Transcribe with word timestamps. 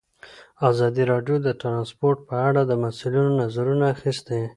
ازادي 0.69 1.03
راډیو 1.11 1.35
د 1.45 1.49
ترانسپورټ 1.61 2.17
په 2.29 2.35
اړه 2.47 2.61
د 2.65 2.71
مسؤلینو 2.83 3.31
نظرونه 3.41 3.85
اخیستي. 3.95 4.41